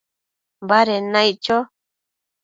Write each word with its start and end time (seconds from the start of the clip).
baded 0.67 1.03
naic 1.13 1.35
cho 1.45 1.57